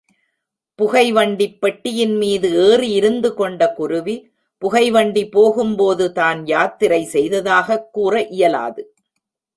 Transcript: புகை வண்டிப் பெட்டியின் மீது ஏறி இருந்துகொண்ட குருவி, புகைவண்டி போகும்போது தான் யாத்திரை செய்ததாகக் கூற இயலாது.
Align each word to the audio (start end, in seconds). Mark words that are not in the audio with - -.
புகை 0.75 1.11
வண்டிப் 1.11 1.61
பெட்டியின் 1.61 2.17
மீது 2.17 2.71
ஏறி 2.71 2.99
இருந்துகொண்ட 2.99 3.73
குருவி, 3.73 4.31
புகைவண்டி 4.57 5.29
போகும்போது 5.29 6.11
தான் 6.11 6.45
யாத்திரை 6.45 7.09
செய்ததாகக் 7.13 7.93
கூற 7.93 8.23
இயலாது. 8.23 8.95